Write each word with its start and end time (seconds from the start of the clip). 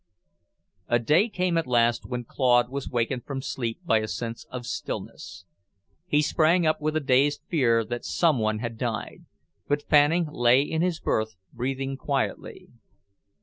A 0.87 0.97
day 0.97 1.29
came 1.29 1.59
at 1.59 1.67
last 1.67 2.07
when 2.07 2.23
Claude 2.23 2.69
was 2.69 2.89
wakened 2.89 3.23
from 3.23 3.39
sleep 3.43 3.79
by 3.85 3.99
a 3.99 4.07
sense 4.07 4.45
of 4.49 4.65
stillness. 4.65 5.45
He 6.07 6.23
sprang 6.23 6.65
up 6.65 6.81
with 6.81 6.95
a 6.95 6.99
dazed 6.99 7.41
fear 7.49 7.85
that 7.85 8.03
some 8.03 8.39
one 8.39 8.57
had 8.57 8.79
died; 8.79 9.25
but 9.67 9.83
Fanning 9.87 10.25
lay 10.31 10.63
in 10.63 10.81
his 10.81 10.99
berth, 10.99 11.35
breathing 11.53 11.97
quietly. 11.97 12.69